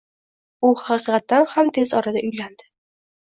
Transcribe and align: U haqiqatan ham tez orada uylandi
U 0.69 0.71
haqiqatan 0.85 1.45
ham 1.53 1.69
tez 1.77 1.93
orada 1.99 2.23
uylandi 2.31 2.67